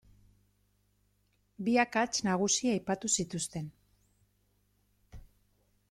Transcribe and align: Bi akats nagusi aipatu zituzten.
Bi 1.67 1.75
akats 1.83 2.23
nagusi 2.29 2.73
aipatu 2.73 3.13
zituzten. 3.17 3.71